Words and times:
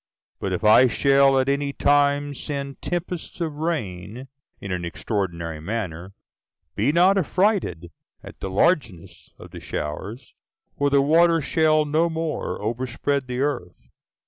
But 0.39 0.51
if 0.51 0.63
I 0.63 0.87
shall 0.87 1.37
at 1.39 1.47
any 1.47 1.73
time 1.73 2.33
send 2.33 2.81
tempests 2.81 3.39
of 3.39 3.57
rain, 3.57 4.29
in 4.59 4.71
an 4.71 4.83
extraordinary 4.83 5.59
manner, 5.59 6.15
be 6.75 6.91
not 6.91 7.19
affrighted 7.19 7.91
at 8.23 8.39
the 8.39 8.49
largeness 8.49 9.35
of 9.37 9.51
the 9.51 9.59
showers; 9.59 10.33
for 10.75 10.89
the 10.89 11.03
water 11.03 11.39
shall 11.39 11.85
no 11.85 12.09
more 12.09 12.59
overspread 12.59 13.27
the 13.27 13.41
earth. 13.41 13.91